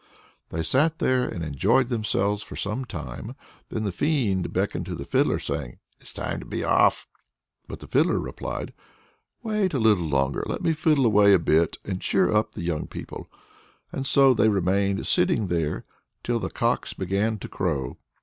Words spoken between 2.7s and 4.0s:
time. Then the